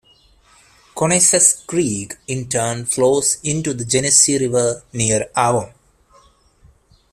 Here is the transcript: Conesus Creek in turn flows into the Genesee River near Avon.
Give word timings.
Conesus 0.99 1.63
Creek 1.67 2.17
in 2.27 2.49
turn 2.49 2.85
flows 2.85 3.37
into 3.43 3.71
the 3.75 3.85
Genesee 3.85 4.39
River 4.39 4.81
near 4.93 5.29
Avon. 5.37 5.71